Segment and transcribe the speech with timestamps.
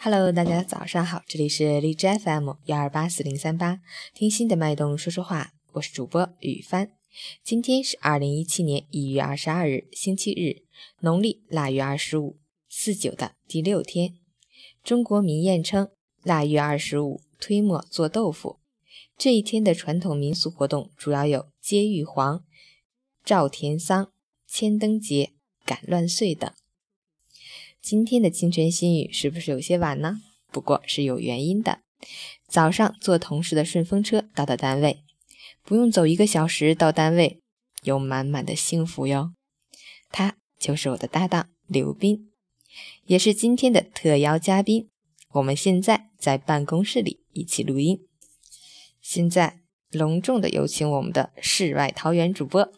[0.00, 3.80] Hello，大家早上好，这里是荔枝 FM 幺二八四零三八，
[4.14, 6.92] 听心的脉动说说话，我是主播雨帆。
[7.42, 10.62] 今天是二零一七年一月二十二日，星期日，
[11.00, 14.14] 农历腊月二十五，四九的第六天。
[14.84, 15.90] 中国民谚称，
[16.22, 18.60] 腊月二十五推磨做豆腐。
[19.16, 22.44] 这一天的传统民俗活动主要有接玉皇、
[23.24, 24.12] 照田桑、
[24.46, 25.32] 千灯节、
[25.64, 26.48] 赶乱岁等。
[27.88, 30.20] 今天的清晨新语是不是有些晚呢？
[30.52, 31.78] 不过是有原因的。
[32.46, 35.04] 早上坐同事的顺风车到的单位，
[35.62, 37.40] 不用走一个小时到单位，
[37.84, 39.32] 有满满的幸福哟。
[40.10, 42.30] 他就是我的搭档刘斌，
[43.06, 44.90] 也是今天的特邀嘉宾。
[45.32, 48.00] 我们现在在办公室里一起录音。
[49.00, 52.70] 现在隆重的有请我们的世外桃源主播。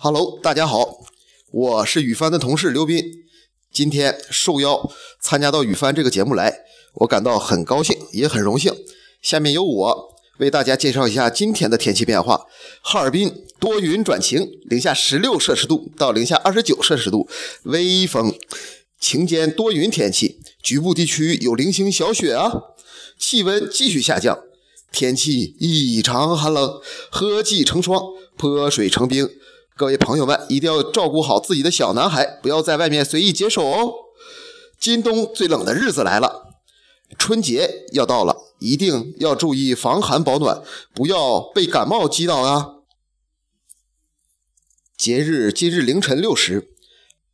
[0.00, 1.00] Hello，大家好，
[1.50, 3.02] 我是雨帆的同事刘斌，
[3.72, 4.88] 今天受邀
[5.20, 6.60] 参加到雨帆这个节目来，
[6.94, 8.72] 我感到很高兴，也很荣幸。
[9.20, 12.46] 下面由我为大家介绍一下今天的天气变化。
[12.80, 17.28] 哈尔滨多云转晴，零下十六摄氏度到零下二十九摄氏度，
[17.64, 18.32] 微风，
[19.00, 22.52] 晴间多云天气，局部地区有零星小雪啊。
[23.18, 24.38] 气温继续下降，
[24.92, 28.00] 天气异常寒冷，和季成霜，
[28.36, 29.28] 泼水成冰。
[29.78, 33.94] 各位朋友们，一定要照顾好自己的小男孩，不要在外面随意接手哦。
[34.80, 36.56] 今冬最冷的日子来了，
[37.16, 42.78] 春节要到了，一定要注意防寒保暖，不要被感冒击倒啊。
[44.96, 46.72] 节日今日凌晨六时，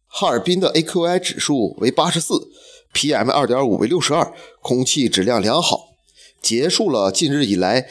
[0.06, 2.50] 哈尔滨的 AQI 指数为八十四
[2.92, 5.94] ，PM 二点五为六十二，空气质量良好，
[6.42, 7.88] 结束了近日以来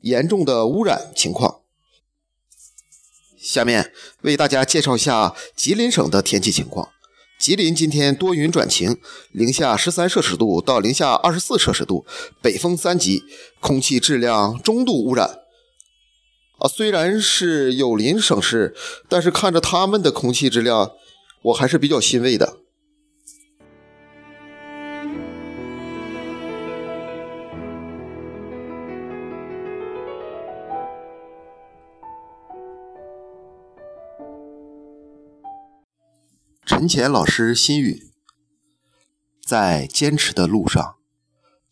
[0.00, 1.61] 严重的污染情况。
[3.42, 6.90] 下面为大家介绍一下吉林省的天气情况。
[7.40, 8.98] 吉林今天多云转晴，
[9.32, 12.06] 零下十三摄氏度到零下二十四摄氏度，
[12.40, 13.24] 北风三级，
[13.58, 15.40] 空气质量中度污染。
[16.58, 18.76] 啊，虽然是有邻省市，
[19.08, 20.92] 但是看着他们的空气质量，
[21.42, 22.58] 我还是比较欣慰的。
[36.82, 38.10] 陈前老师心语：
[39.46, 40.96] 在坚持的路上，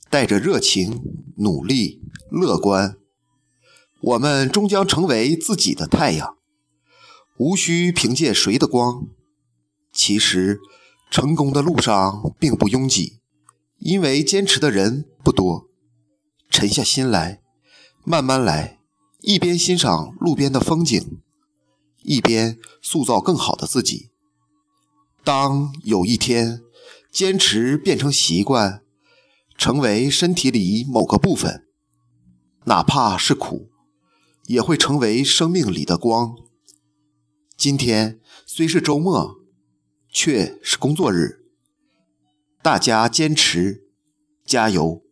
[0.09, 1.03] 带着热情、
[1.39, 2.01] 努力、
[2.31, 2.97] 乐观，
[4.03, 6.37] 我们终将成为自己的太阳。
[7.39, 9.09] 无需凭借谁的光。
[9.93, 10.61] 其实，
[11.11, 13.19] 成功的路上并不拥挤，
[13.79, 15.69] 因为坚持的人不多。
[16.49, 17.43] 沉下心来，
[18.05, 18.79] 慢慢来，
[19.23, 21.21] 一边欣赏路边的风景，
[22.05, 24.10] 一边塑造更好的自己。
[25.23, 26.63] 当有一天，
[27.11, 28.83] 坚持变成习惯，
[29.57, 31.67] 成为身体里某个部分，
[32.65, 33.71] 哪怕是苦，
[34.47, 36.35] 也会成为生命里的光。
[37.57, 39.37] 今天虽是周末，
[40.09, 41.45] 却是工作日，
[42.63, 43.85] 大家坚持，
[44.47, 45.03] 加油！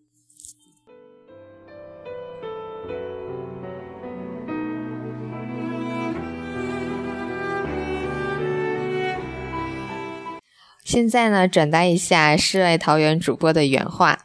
[10.88, 14.24] 现在呢，转达一下世外桃源主播的原话。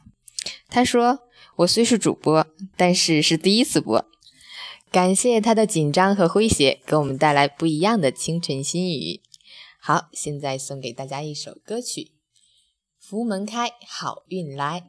[0.70, 1.20] 他说
[1.60, 2.48] ：“我虽是主播，
[2.78, 4.06] 但是是第一次播。
[4.90, 9.20] 感谢他的紧张和诙谐，给我们带来不一样的清晨心语。
[9.78, 12.02] 好，现在送给大家一首歌曲，
[12.98, 14.80] 《福门开，好运来》。”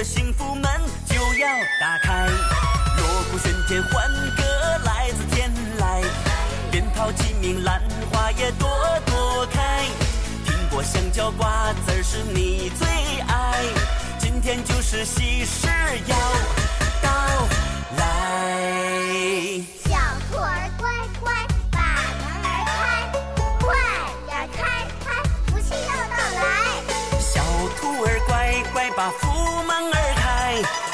[0.00, 0.64] 的幸福门
[1.04, 1.46] 就要
[1.78, 2.26] 打开。
[2.26, 4.42] 锣鼓喧天，欢歌
[4.82, 6.02] 来自天籁，
[6.70, 8.66] 鞭炮齐鸣，兰花也朵
[9.04, 9.84] 朵开。
[10.46, 12.88] 苹果、香蕉、瓜子是你最
[13.28, 13.62] 爱，
[14.18, 15.68] 今天就是喜事
[16.06, 16.16] 要
[17.02, 17.10] 到
[17.98, 19.60] 来。
[19.84, 19.98] 小
[20.30, 20.70] 兔儿
[27.80, 30.89] 兔儿乖乖把福门儿开。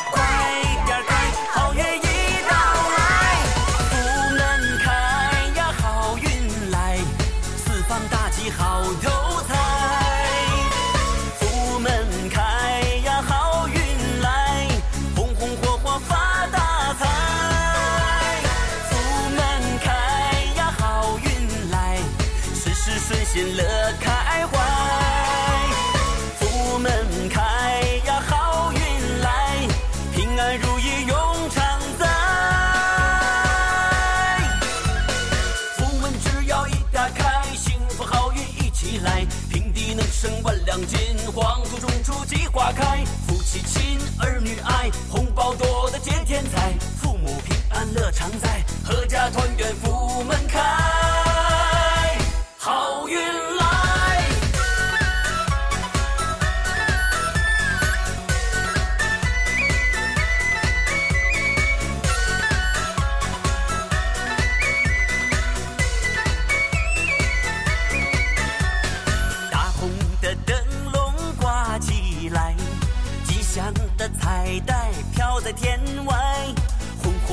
[42.77, 49.91] 开，夫妻亲，儿女爱，红包多的接天财，父母平安乐常在，阖家团圆福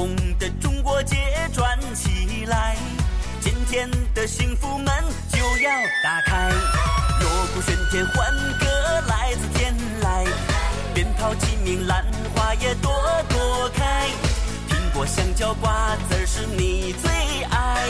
[0.04, 1.16] 红的中国结
[1.54, 2.76] 转起来，
[3.40, 4.88] 今天的幸福门
[5.32, 5.72] 就要
[6.04, 6.50] 打开。
[7.22, 8.66] 锣鼓喧天，欢歌
[9.08, 10.26] 来自天来，
[10.94, 12.04] 鞭炮齐鸣，兰
[12.36, 12.92] 花也朵
[13.30, 14.10] 朵开。
[14.68, 17.10] 苹果、香蕉、瓜子是你最
[17.50, 17.88] 爱，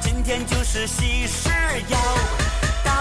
[0.00, 1.48] 今天就是喜事
[1.90, 1.98] 要
[2.82, 2.92] 到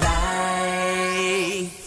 [0.00, 1.83] 来。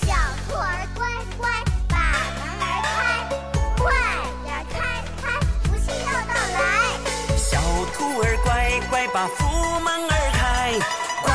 [8.89, 10.72] 快把福门儿开，
[11.22, 11.34] 快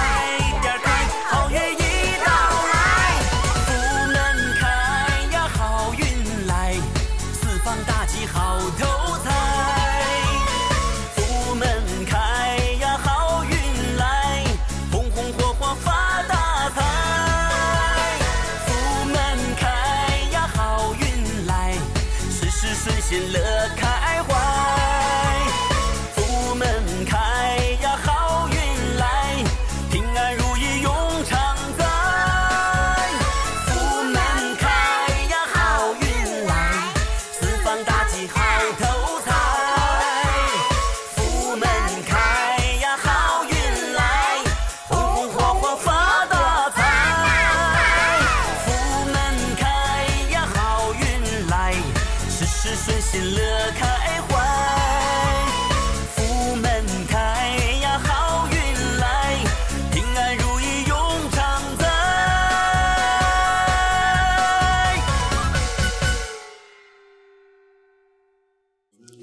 [0.63, 0.87] 点儿开，
[1.31, 2.31] 好运已到
[2.73, 2.75] 来。
[3.67, 3.71] 福
[4.09, 4.17] 门
[4.59, 4.65] 开
[5.33, 6.75] 呀，好运来，
[7.35, 9.27] 四方大吉好头财。
[11.15, 11.67] 福门
[12.07, 12.17] 开
[12.81, 14.45] 呀，好运来，
[14.91, 16.81] 红红火火发大财。
[18.67, 18.71] 福
[19.05, 19.15] 门
[19.59, 19.67] 开
[20.33, 21.75] 呀，好运来，
[22.31, 23.82] 事事顺心乐开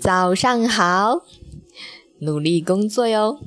[0.09, 1.21] 早上好，
[2.21, 3.37] 努力工作哟。